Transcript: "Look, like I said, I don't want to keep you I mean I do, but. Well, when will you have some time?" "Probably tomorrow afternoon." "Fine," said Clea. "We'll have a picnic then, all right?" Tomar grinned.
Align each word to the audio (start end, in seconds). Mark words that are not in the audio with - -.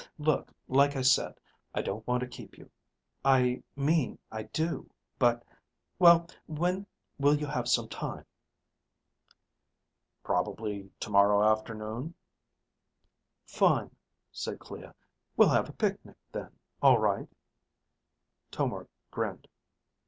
"Look, 0.17 0.51
like 0.67 0.95
I 0.95 1.03
said, 1.03 1.35
I 1.75 1.83
don't 1.83 2.07
want 2.07 2.21
to 2.21 2.27
keep 2.27 2.57
you 2.57 2.71
I 3.23 3.61
mean 3.75 4.17
I 4.31 4.41
do, 4.51 4.89
but. 5.19 5.45
Well, 5.99 6.27
when 6.47 6.87
will 7.19 7.35
you 7.37 7.45
have 7.45 7.67
some 7.67 7.87
time?" 7.87 8.25
"Probably 10.23 10.89
tomorrow 10.99 11.43
afternoon." 11.47 12.15
"Fine," 13.45 13.95
said 14.31 14.57
Clea. 14.57 14.87
"We'll 15.37 15.49
have 15.49 15.69
a 15.69 15.73
picnic 15.73 16.17
then, 16.31 16.49
all 16.81 16.97
right?" 16.97 17.29
Tomar 18.49 18.87
grinned. 19.11 19.47